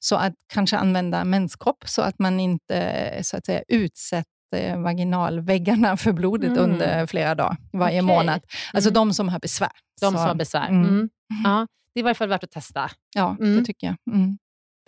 [0.00, 6.12] Så att kanske använda menskopp så att man inte så att säga, utsätter vaginalväggarna för
[6.12, 6.62] blodet Mm.
[6.62, 8.16] under flera dagar varje Okej.
[8.16, 8.40] månad.
[8.72, 8.94] Alltså Mm.
[8.94, 9.70] de som har besvär.
[10.00, 10.68] De Så, som har besvär.
[10.68, 10.88] Mm.
[10.88, 11.08] Mm.
[11.44, 12.90] Ja, det är i varje fall värt att testa.
[13.14, 13.56] Ja, Mm.
[13.58, 13.96] det tycker jag.
[14.16, 14.38] Mm.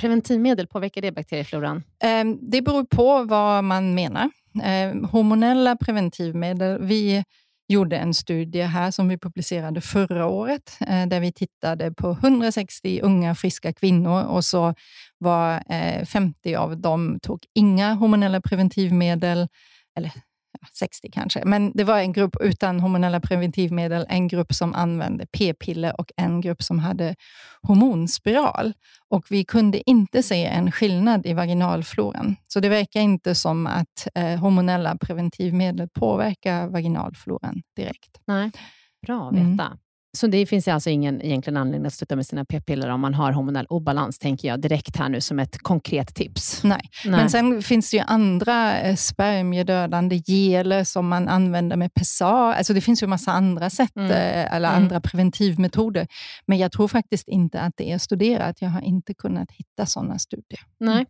[0.00, 1.76] Preventivmedel, påverkar det bakteriefloran?
[2.04, 4.30] Eh, Det beror på vad man menar.
[4.62, 6.82] Eh, Hormonella preventivmedel.
[6.82, 7.24] Vi
[7.68, 13.00] gjorde en studie här som vi publicerade förra året, eh, där vi tittade på 160
[13.02, 14.74] unga friska kvinnor och så
[15.18, 19.48] var eh, 50 av dem tog inga hormonella preventivmedel,
[19.98, 20.12] eller
[20.72, 21.44] 60 kanske.
[21.44, 26.40] Men det var en grupp utan hormonella preventivmedel, en grupp som använde p-piller och en
[26.40, 27.14] grupp som hade
[27.62, 28.72] hormonspiral.
[29.08, 32.36] Och vi kunde inte se en skillnad i vaginalfloran.
[32.48, 38.20] Så det verkar inte som att eh, hormonella preventivmedel påverkar vaginalfloran direkt.
[38.26, 38.50] Nej.
[39.06, 39.66] Bra att veta.
[39.66, 39.78] Mm.
[40.18, 43.32] Så det finns alltså ingen egentligen anledning att sluta med sina p-piller om man har
[43.32, 46.64] hormonell obalans, tänker jag direkt här nu som ett konkret tips.
[46.64, 47.20] Nej, Nej.
[47.20, 52.54] men sen finns det ju andra eh, spermiedödande geler som man använder med PSA.
[52.54, 54.10] Alltså det finns ju massa andra sätt, mm.
[54.10, 54.82] Eh, eller mm.
[54.82, 56.06] andra preventivmetoder.
[56.46, 58.62] Men jag tror faktiskt inte att det är studerat.
[58.62, 60.60] Jag har inte kunnat hitta sådana studier.
[60.80, 61.06] Nej.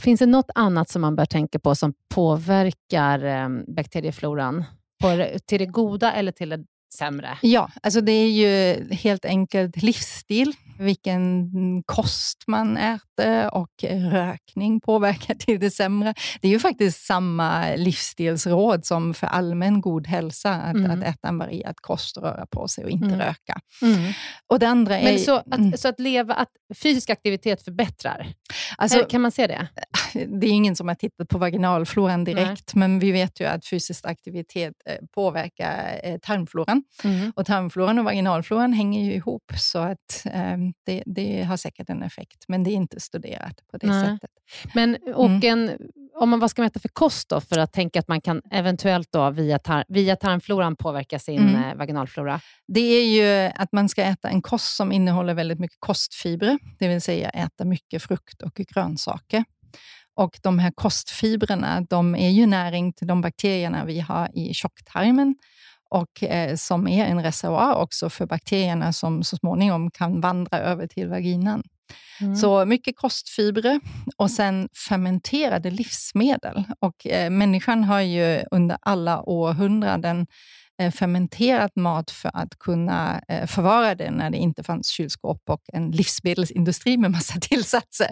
[0.00, 4.64] Finns det något annat som man bör tänka på som påverkar eh, bakteriefloran?
[5.02, 7.38] På, till det goda eller till det sämre?
[7.42, 11.50] Ja, alltså det är ju helt enkelt livsstil vilken
[11.86, 13.70] kost man äter och
[14.12, 16.14] rökning påverkar till det sämre.
[16.40, 20.90] Det är ju faktiskt samma livsstilsråd som för allmän god hälsa, att, mm.
[20.90, 23.18] att äta en varierad kost, röra på sig och inte mm.
[23.18, 23.60] röka.
[23.82, 24.12] Mm.
[24.46, 25.76] Och det andra är, Men så att, mm.
[25.76, 26.48] så att leva, att
[26.82, 28.26] fysisk aktivitet förbättrar?
[28.78, 29.68] Alltså, kan man se det?
[30.14, 32.88] Det är ingen som har tittat på vaginalfloran direkt, Nej.
[32.88, 36.82] men vi vet ju att fysisk aktivitet eh, påverkar eh, tarmfloran.
[37.04, 37.32] Mm.
[37.36, 42.02] Och tarmfloran och vaginalfloran hänger ju ihop, så att um, det, det, har säkert en
[42.02, 44.06] effekt, men det är inte studerat på det Nej.
[44.06, 44.30] sättet.
[44.74, 45.42] Men, och mm.
[45.44, 45.78] en,
[46.14, 48.42] om man, vad ska man äta för kost då, för att tänka att man kan
[48.50, 51.64] eventuellt då via, tar, via tarmfloran påverka sin mm.
[51.64, 52.40] Eh, vaginalflora?
[52.68, 56.88] Det är ju att man ska äta en kost som innehåller väldigt mycket kostfibrer, det
[56.88, 59.44] vill säga äta mycket frukt och grönsaker.
[60.14, 65.34] Och De här kostfibrerna de är ju näring till de bakterierna vi har i tjocktarmen
[65.88, 70.86] och eh, som är en reservoar också för bakterierna som så småningom kan vandra över
[70.86, 71.62] till vaginan.
[72.20, 72.36] Mm.
[72.36, 73.80] Så mycket kostfibrer
[74.16, 76.64] och sen fermenterade livsmedel.
[76.80, 80.26] Och eh, Människan har ju under alla århundraden
[80.78, 85.90] fermenterad mat för att kunna eh, förvara det när det inte fanns kylskåp och en
[85.90, 88.08] livsmedelsindustri med massa tillsatser.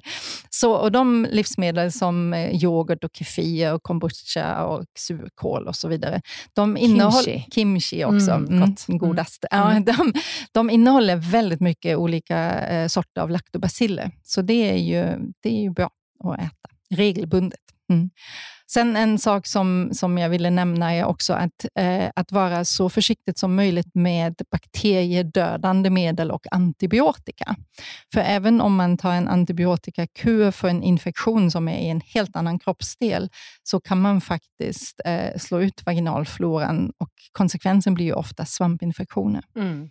[0.51, 5.89] Så, och de livsmedel som eh, yoghurt, och kefir, och kombucha, och surkål och så
[5.89, 6.21] vidare,
[6.53, 8.99] de innehåller kimchi också, mm, mm, mm.
[8.99, 9.45] godast.
[9.51, 9.85] Mm.
[9.87, 10.13] Ja, de,
[10.53, 15.63] de innehåller väldigt mycket olika eh, sorter av laktobaciller, så det är ju, det är
[15.63, 15.91] ju bra
[16.25, 17.61] att äta regelbundet.
[17.91, 18.11] Mm.
[18.69, 22.89] Sen en sak som, som jag ville nämna är också att, eh, att vara så
[22.89, 27.57] försiktigt som möjligt med bakteriedödande medel och antibiotika.
[28.13, 32.37] För även om man tar en antibiotikakur för en infektion som är i en helt
[32.37, 33.31] annan kroppsdel,
[33.63, 39.45] så kan man faktiskt eh, slå ut vaginalfloran och konsekvensen blir ju ofta svampinfektioner.
[39.57, 39.91] Mm.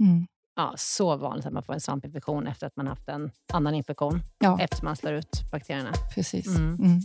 [0.00, 0.26] Mm.
[0.56, 4.22] Ja, så vanligt att man får en svampinfektion efter att man haft en annan infektion,
[4.38, 4.60] ja.
[4.60, 5.92] efter man slår ut bakterierna.
[6.14, 6.46] Precis.
[6.46, 7.00] Mm.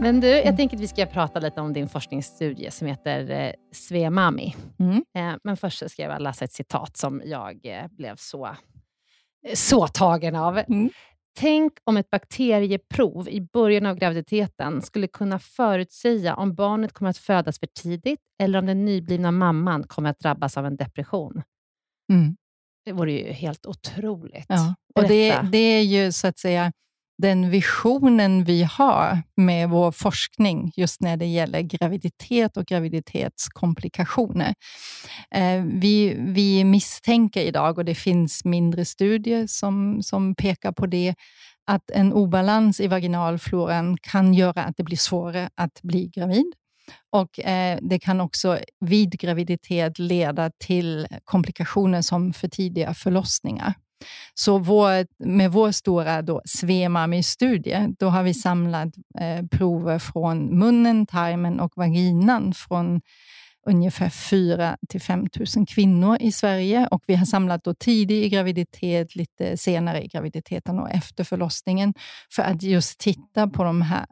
[0.00, 3.52] Men du, jag tänker att vi ska prata lite om din forskningsstudie som heter eh,
[3.72, 4.54] Svemami.
[4.78, 5.04] Mm.
[5.16, 9.88] Eh, men först ska jag läsa ett citat som jag eh, blev så, eh, så
[9.88, 10.58] tagen av.
[10.58, 10.90] Mm.
[11.38, 17.18] Tänk om ett bakterieprov i början av graviditeten skulle kunna förutsäga om barnet kommer att
[17.18, 21.42] födas för tidigt eller om den nyblivna mamman kommer att drabbas av en depression.
[22.12, 22.36] Mm.
[22.84, 24.46] Det vore ju helt otroligt.
[24.48, 26.72] Ja, och det, det, är ju så att säga
[27.18, 34.54] den visionen vi har med vår forskning just när det gäller graviditet och graviditetskomplikationer.
[35.30, 41.14] Eh, vi, vi misstänker idag, och det finns mindre studier som, som pekar på det,
[41.66, 46.52] att en obalans i vaginalfloran kan göra att det blir svårare att bli gravid.
[47.12, 53.74] Och eh, Det kan också vid graviditet leda till komplikationer som för tidiga förlossningar.
[54.34, 58.88] Så vår, med vår stora Svemami-studie, då har vi samlat
[59.20, 63.00] eh, prover från munnen, tarmen och vaginan från
[63.66, 66.86] ungefär 4 till 5 000 kvinnor i Sverige.
[66.90, 71.94] Och Vi har samlat då tidig i graviditet, lite senare i graviditeten och efter förlossningen
[72.30, 74.06] för att just titta på de här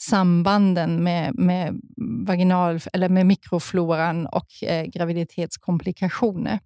[0.00, 1.80] sambanden med, med,
[2.26, 6.58] vaginal, eller med mikrofloran och eh, graviditetskomplikationer.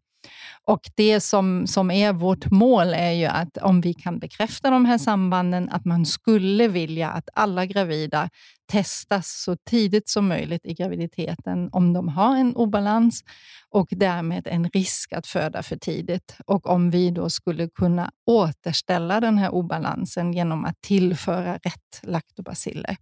[0.64, 4.84] Och Det som, som är vårt mål är ju att om vi kan bekräfta de
[4.84, 8.30] här sambanden, att man skulle vilja att alla gravida
[8.72, 13.24] testas så tidigt som möjligt i graviditeten om de har en obalans
[13.70, 16.36] och därmed en risk att föda för tidigt.
[16.46, 22.96] Och om vi då skulle kunna återställa den här obalansen genom att tillföra rätt laktobaciller.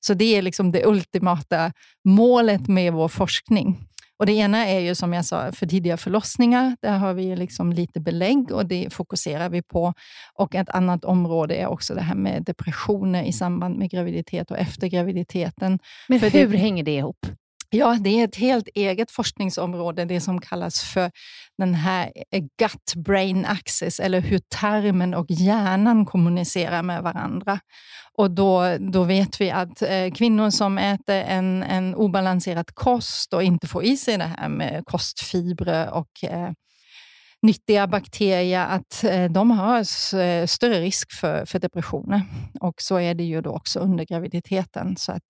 [0.00, 1.72] Så det är liksom det ultimata
[2.04, 3.86] målet med vår forskning.
[4.20, 6.76] Och det ena är ju som jag sa, för tidiga förlossningar.
[6.82, 9.94] Där har vi liksom lite belägg och det fokuserar vi på.
[10.34, 14.58] Och ett annat område är också det här med depressioner i samband med graviditet och
[14.58, 15.78] efter graviditeten.
[16.08, 17.26] Men för hur det, hänger det ihop?
[17.72, 21.10] Ja, det är ett helt eget forskningsområde, det som kallas för
[21.58, 27.60] den här eh, gut-brain axis, eller hur tarmen och hjärnan kommunicerar med varandra.
[28.18, 33.42] Och då, då vet vi att eh, kvinnor som äter en, en obalanserad kost och
[33.42, 36.50] inte får i sig det här med kostfibrer och eh,
[37.42, 39.78] nyttiga bakterier, att eh, de har
[40.20, 42.22] eh, större risk för, för depressioner.
[42.60, 44.96] Och så är det ju då också under graviditeten.
[44.96, 45.24] Så att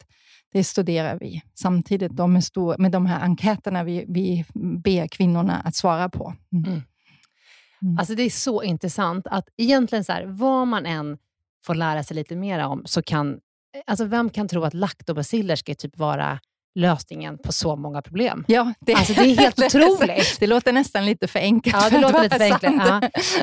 [0.53, 5.75] det studerar vi samtidigt med, stor, med de här enkäterna vi, vi ber kvinnorna att
[5.75, 6.35] svara på.
[6.53, 6.65] Mm.
[6.65, 6.83] Mm.
[7.83, 7.99] Mm.
[7.99, 11.19] Alltså det är så intressant att egentligen så här, vad man än
[11.65, 13.41] får lära sig lite mer om, så kan...
[13.87, 16.41] Alltså vem kan tro att laktobaciller ska typ vara
[16.75, 18.45] lösningen på så många problem.
[18.49, 20.37] Ja, det, alltså, det är helt otroligt.
[20.41, 22.83] Det låter nästan lite för enkelt ja, det låter lite för enkelt.
[22.87, 23.01] Ja.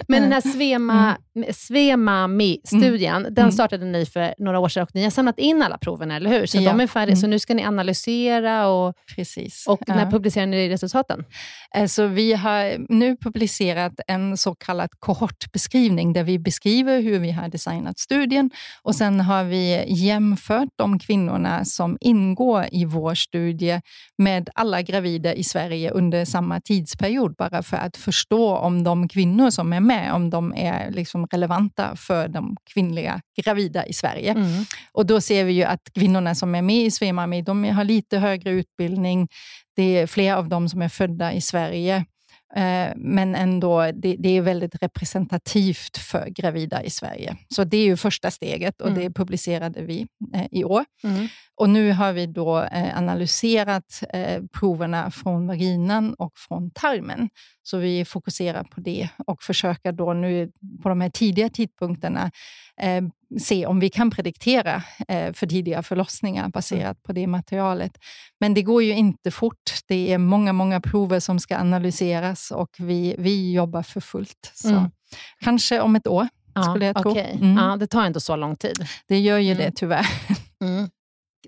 [0.07, 1.53] Men den här Svema, mm.
[1.53, 3.33] Svemami-studien, mm.
[3.33, 6.29] den startade ni för några år sedan och ni har samlat in alla proven, eller
[6.29, 6.45] hur?
[6.45, 6.71] Så, ja.
[6.71, 7.21] de är färdiga, mm.
[7.21, 9.67] så nu ska ni analysera och, Precis.
[9.67, 10.11] och när ja.
[10.11, 11.25] publicerar ni resultaten?
[11.75, 17.49] Alltså, vi har nu publicerat en så kallad kohortbeskrivning där vi beskriver hur vi har
[17.49, 18.49] designat studien
[18.83, 23.81] och sen har vi jämfört de kvinnorna som ingår i vår studie
[24.17, 29.49] med alla gravida i Sverige under samma tidsperiod, bara för att förstå om de kvinnor
[29.49, 34.31] som är med, om de är liksom relevanta för de kvinnliga gravida i Sverige.
[34.31, 34.65] Mm.
[34.91, 38.17] Och Då ser vi ju att kvinnorna som är med i Svemami, de har lite
[38.17, 39.27] högre utbildning.
[39.75, 42.05] Det är fler av dem som är födda i Sverige.
[42.55, 47.37] Eh, men ändå, det, det, är väldigt representativt för gravida i Sverige.
[47.49, 48.99] Så det är ju första steget och mm.
[48.99, 50.85] det publicerade vi eh, i år.
[51.03, 51.27] Mm.
[51.55, 54.03] Och nu har vi då eh, analyserat
[54.59, 57.29] proverna från vaginan och från tarmen.
[57.63, 60.51] Så vi fokuserar på det och försöker då nu
[60.83, 62.31] på de här tidiga tidpunkterna
[63.39, 67.91] se om vi kan prediktera eh, för tidiga förlossningar baserat på det materialet.
[68.39, 69.71] Men det går ju inte fort.
[69.87, 74.51] Det är många, många prover som ska analyseras och vi, vi jobbar för fullt.
[74.53, 74.91] Så mm.
[75.39, 77.11] Kanske om ett år, ja, skulle jag tro.
[77.11, 77.31] Okay.
[77.31, 77.57] Mm.
[77.57, 78.87] Ja, det tar inte så lång tid.
[79.07, 79.73] Det gör ju det mm.
[79.75, 80.07] tyvärr.
[80.61, 80.89] Mm.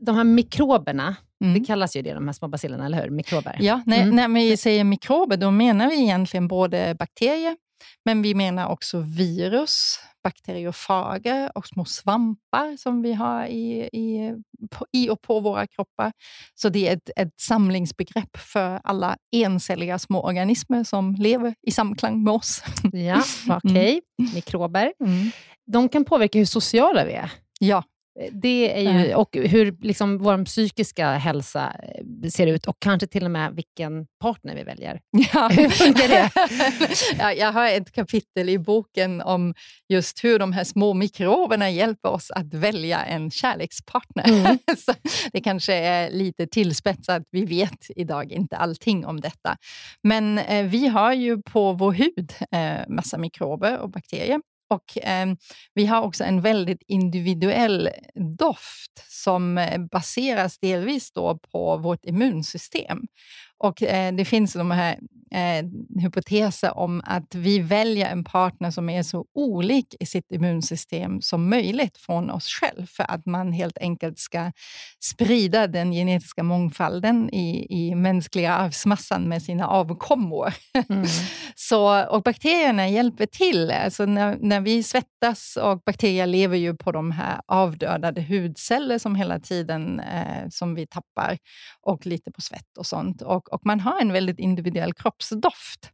[0.01, 1.53] De här mikroberna, Mm.
[1.53, 3.09] Det kallas ju det, de här små bacillerna, eller hur?
[3.09, 3.57] Mikrober.
[3.59, 4.15] Ja, när, mm.
[4.15, 7.57] när vi säger mikrober, då menar vi egentligen både bakterier,
[8.05, 14.33] men vi menar också virus, bakteriofager och små svampar som vi har i, i,
[14.71, 16.11] på, i och på våra kroppar.
[16.55, 22.23] Så det är ett, ett samlingsbegrepp för alla encelliga små organismer som lever i samklang
[22.23, 22.63] med oss.
[22.91, 24.01] Ja, Okej, okay.
[24.21, 24.33] mm.
[24.33, 24.93] mikrober.
[25.03, 25.31] Mm.
[25.71, 27.31] De kan påverka hur sociala vi är.
[27.59, 27.83] Ja,
[28.31, 33.25] det är ju, och hur liksom vår psykiska hälsa eh, ser ut och kanske till
[33.25, 34.99] och med vilken partner vi väljer.
[35.33, 35.47] Ja.
[35.47, 36.29] Hur funkar det?
[37.19, 39.53] ja, jag har ett kapitel i boken om
[39.89, 44.27] just hur de här små mikroberna hjälper oss att välja en kärlekspartner.
[44.27, 44.57] Mm.
[45.33, 49.57] Det kanske är lite tillspetsat, vi vet idag inte allting om detta.
[50.03, 54.39] Men eh, vi har ju på vår hud eh, massa mikrober och bakterier
[54.69, 55.27] och eh,
[55.73, 57.89] Vi har också en väldigt individuell
[58.39, 62.99] doft som eh, baseras delvis då på vårt immunsystem.
[63.59, 64.97] Och eh, Det finns de här
[65.31, 65.65] eh,
[66.01, 71.49] hypoteser om att vi väljer en partner som är så olik i sitt immunsystem som
[71.49, 74.51] möjligt från oss själva, för att man helt enkelt ska
[74.99, 80.53] sprida den genetiska mångfalden i, i mänskliga arvsmassan med sina avkommor.
[80.89, 81.05] Mm.
[81.55, 83.71] så, och bakterierna hjälper till.
[83.71, 89.15] Alltså när, när vi svettas, och bakterier lever ju på de här avdödade hudceller som
[89.15, 91.37] hela tiden eh, som vi tappar,
[91.81, 93.21] och lite på svett och sånt.
[93.21, 95.91] Och och man har en väldigt individuell kroppsdoft.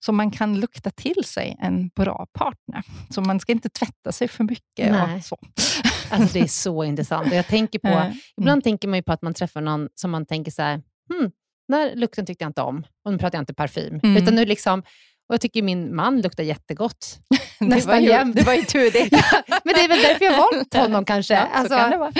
[0.00, 2.82] Så man kan lukta till sig en bra partner.
[3.10, 4.92] Så man ska inte tvätta sig för mycket.
[4.92, 5.16] Nej.
[5.16, 5.38] Och så.
[6.10, 7.32] Alltså det är så intressant.
[7.32, 8.12] Jag tänker på, mm.
[8.36, 10.82] Ibland tänker man på att man träffar någon som man tänker så här,
[11.12, 11.30] hmm,
[11.68, 12.84] den lukten tyckte jag inte om.
[13.04, 14.00] Och nu pratar jag inte parfym.
[14.02, 14.16] Mm.
[14.16, 14.82] Utan nu liksom,
[15.28, 17.18] och jag tycker min man luktar jättegott.
[17.60, 18.36] Nästan jämt.
[18.36, 19.10] Det var ju tur det.
[19.64, 21.34] men det är väl därför jag har valt honom kanske.
[21.34, 22.12] Ja, alltså, kan det vara.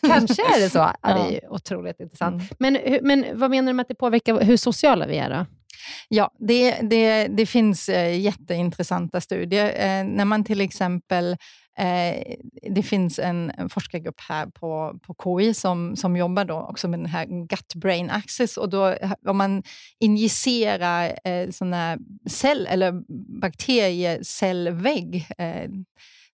[0.00, 0.78] kanske är det så.
[0.78, 1.14] Ja, ja.
[1.14, 2.34] Det är otroligt intressant.
[2.34, 2.46] Mm.
[2.58, 5.30] Men, men vad menar du med att det påverkar hur sociala vi är?
[5.30, 5.46] Då?
[6.08, 9.66] Ja, det, det, det finns eh, jätteintressanta studier.
[9.66, 11.36] Eh, när man till exempel
[11.80, 12.34] Eh,
[12.74, 16.98] det finns en, en, forskargrupp här på, på KI som, som jobbar då också med
[16.98, 18.56] den här gut-brain axis.
[18.56, 19.62] Och då, om man
[19.98, 21.98] injicerar eh, såna
[22.30, 23.02] cell eller
[23.40, 25.70] bakteriecellvägg eh,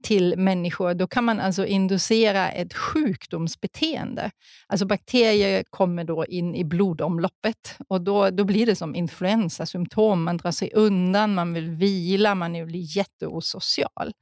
[0.03, 4.31] till människor, då kan man alltså inducera ett sjukdomsbeteende.
[4.67, 10.25] Alltså bakterier kommer då in i blodomloppet och då, då blir det som influensasymptom.
[10.25, 14.13] Man drar sig undan, man vill vila, man blir jätteosocial.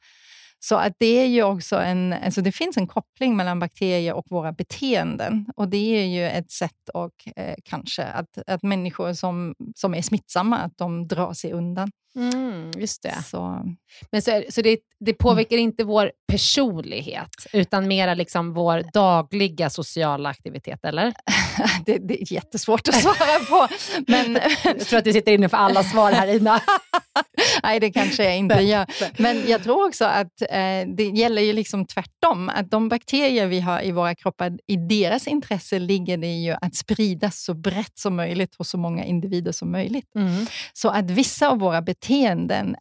[0.61, 4.27] Så att det är ju också en, alltså det finns en koppling mellan bakterier och
[4.31, 5.47] våra beteenden.
[5.57, 10.03] Och det är ju ett sätt och, eh, kanske att, att människor som, som är
[10.03, 11.91] smittsamma, att de drar sig undan.
[12.19, 13.23] Mm, just det.
[13.27, 13.63] Så.
[14.11, 15.65] Men så, så det, det påverkar mm.
[15.65, 21.13] inte vår personlighet, utan mera liksom vår dagliga sociala aktivitet, eller?
[21.87, 23.69] det, det, är jättesvårt att svara på.
[24.07, 24.39] Men...
[24.65, 26.61] jag tror att du sitter inne för alla svar här, Ina.
[27.63, 28.87] Nej, det kanske jag inte gör.
[29.23, 32.49] Men jag tror också att eh, det gäller ju liksom tvärtom.
[32.49, 36.75] Att de bakterier vi har i våra kroppar, i deras intresse ligger det ju att
[36.75, 40.15] spridas så brett som möjligt hos så många individer som möjligt.
[40.15, 40.47] Mm.
[40.73, 42.08] Så att vissa av våra beteenden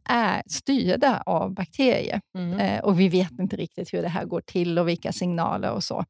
[0.10, 2.22] är styrda av bakterier.
[2.38, 2.60] Mm.
[2.60, 5.84] Eh, och vi vet inte riktigt hur det här går till och vilka signaler och
[5.84, 6.04] så.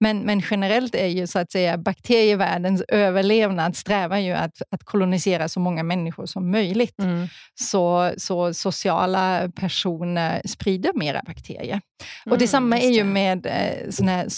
[0.00, 5.48] Men, men generellt är ju så att säga bakterievärldens överlevnad strävar ju att, att kolonisera
[5.48, 6.98] så många människor som möjligt.
[6.98, 7.28] Mm.
[7.54, 11.80] Så, så sociala personer sprider mera bakterier.
[12.26, 14.28] Och Detsamma mm, är ju med eh, såna här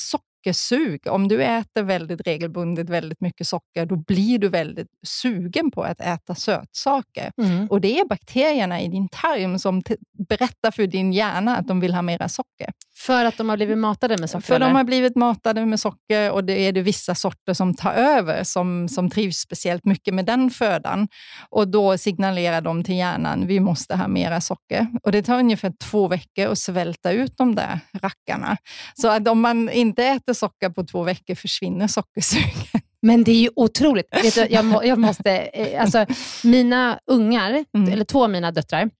[0.52, 1.06] sockersug.
[1.06, 6.00] Om du äter väldigt regelbundet väldigt mycket socker, då blir du väldigt sugen på att
[6.00, 7.32] äta sötsaker.
[7.36, 7.66] Mm.
[7.66, 9.82] Och det är bakterierna i din tarm som
[10.28, 12.72] berättar för din hjärna att de vill ha mera socker.
[12.96, 14.46] För att de har blivit matade med socker?
[14.46, 14.66] För eller?
[14.66, 18.44] de har blivit matade med socker och det är det vissa sorter som tar över,
[18.44, 21.08] som, som trivs speciellt mycket med den födan.
[21.50, 24.86] Och då signalerar de till hjärnan, vi måste ha mera socker.
[25.02, 28.56] Och det tar ungefär två veckor att svälta ut de där rackarna.
[28.94, 32.50] Så att om man inte äter socker på två veckor försvinner sockersugen.
[33.02, 34.06] Men det är ju otroligt.
[34.22, 36.06] Vet du, jag, må, jag måste, eh, alltså,
[36.44, 37.92] mina ungar, mm.
[37.92, 38.90] eller två av mina döttrar,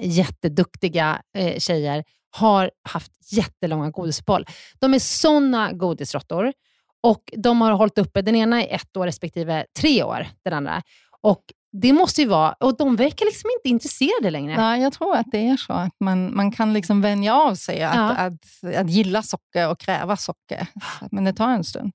[0.00, 4.46] jätteduktiga eh, tjejer, har haft jättelånga godisuppehåll.
[4.78, 6.52] De är såna godisråttor
[7.02, 10.82] och de har hållit uppe, den ena är ett år respektive tre år, den andra.
[11.20, 14.56] Och det måste ju vara, och de verkar liksom inte intresserade längre.
[14.56, 15.72] Nej, jag tror att det är så.
[15.72, 18.10] Att man, man kan liksom vänja av sig att, ja.
[18.10, 20.66] att, att, att gilla socker och kräva socker.
[21.10, 21.92] Men det tar en stund.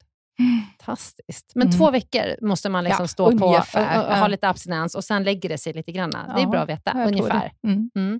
[0.79, 1.51] Fantastiskt.
[1.55, 1.79] Men mm.
[1.79, 4.95] två veckor måste man liksom ja, stå ungefär, på och, och, och, ha lite abstinens
[4.95, 6.11] och sen lägger det sig lite grann.
[6.13, 7.51] Ja, det är bra att veta, ungefär.
[7.63, 7.91] Mm.
[7.95, 8.19] Mm.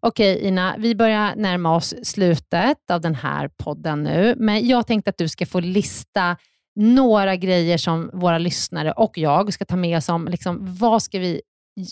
[0.00, 5.10] Okej Ina, vi börjar närma oss slutet av den här podden nu, men jag tänkte
[5.10, 6.36] att du ska få lista
[6.74, 11.18] några grejer som våra lyssnare och jag ska ta med oss om, liksom, vad, ska
[11.18, 11.42] vi,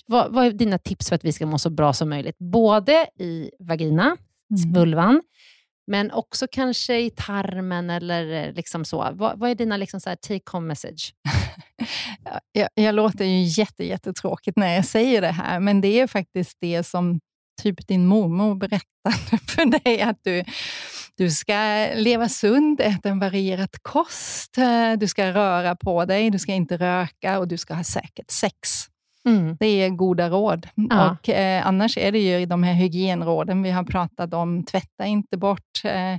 [0.07, 2.39] vad, vad är dina tips för att vi ska må så bra som möjligt?
[2.39, 4.73] Både i vagina, mm.
[4.73, 5.23] vulvan,
[5.87, 9.09] men också kanske i tarmen eller liksom så.
[9.13, 11.15] Vad, vad är dina liksom så take home message?
[12.53, 16.57] jag, jag låter ju jätte, jättetråkigt när jag säger det här, men det är faktiskt
[16.61, 17.21] det som
[17.63, 20.45] typ din mormor berättade för dig att du,
[21.17, 24.57] du ska leva sunt, äta en varierad kost,
[24.99, 28.87] du ska röra på dig, du ska inte röka och du ska ha säkert sex.
[29.29, 29.57] Mm.
[29.61, 30.69] Det är goda råd.
[30.75, 31.11] Ja.
[31.11, 34.65] Och, eh, annars är det ju de här hygienråden vi har pratat om.
[34.65, 36.17] Tvätta inte bort eh,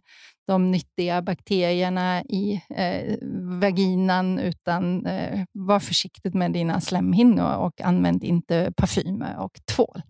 [0.48, 3.18] de nyttiga bakterierna i eh,
[3.62, 10.02] vaginan, utan eh, var försiktig med dina slemhinnor och använd inte parfymer och tvål.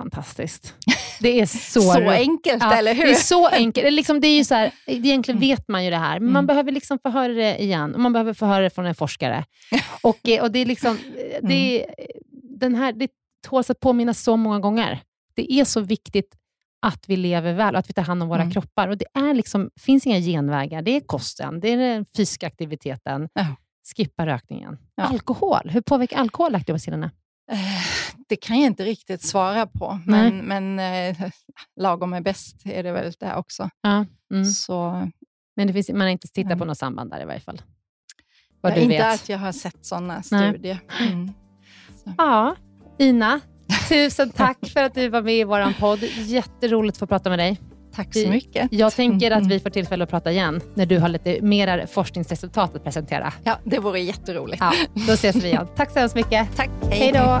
[0.00, 0.74] Fantastiskt.
[1.20, 3.04] Det är så, så enkelt, ja, eller hur?
[3.04, 3.92] Det är så enkelt.
[3.92, 5.48] Liksom, det är ju så här, egentligen mm.
[5.48, 6.32] vet man ju det här, men mm.
[6.32, 7.94] man behöver liksom få höra det igen.
[7.94, 9.44] Och man behöver få höra det från en forskare.
[10.02, 11.94] och, eh, och det är liksom, eh, det, mm.
[12.58, 13.10] den här, det
[13.48, 15.00] tåls att påminnas så många gånger.
[15.34, 16.34] Det är så viktigt
[16.82, 18.52] att vi lever väl och att vi tar hand om våra mm.
[18.52, 18.88] kroppar.
[18.88, 20.82] Och Det är liksom, finns inga genvägar.
[20.82, 23.28] Det är kosten, det är den fysiska aktiviteten.
[23.32, 23.46] Ja.
[23.96, 24.78] Skippa rökningen.
[24.94, 25.04] Ja.
[25.04, 27.06] Alkohol, hur påverkar alkohol laktobacilerna?
[27.06, 27.10] Eh,
[28.28, 31.30] det kan jag inte riktigt svara på, men, men eh,
[31.76, 33.70] lagom är bäst är det väl det också.
[33.82, 34.06] Ja.
[34.32, 34.44] Mm.
[34.44, 35.08] Så,
[35.56, 37.62] men det finns, man har inte tittat på något samband där i varje fall?
[38.60, 39.14] Vad du inte vet.
[39.14, 40.78] att jag har sett sådana studier.
[41.00, 41.32] Mm.
[42.04, 42.14] Så.
[42.18, 42.56] Ja,
[42.98, 43.40] Ina,
[43.88, 46.02] tusen tack för att du var med i vår podd.
[46.16, 47.69] Jätteroligt att få prata med dig.
[47.94, 48.68] Tack så mycket.
[48.70, 52.76] Jag tänker att vi får tillfälle att prata igen när du har lite mer forskningsresultat
[52.76, 53.32] att presentera.
[53.44, 54.60] Ja, det vore jätteroligt.
[54.60, 54.72] Ja,
[55.06, 55.66] då ses vi igen.
[55.76, 56.48] Tack så hemskt mycket.
[56.56, 56.70] Tack.
[56.90, 57.40] Hej då.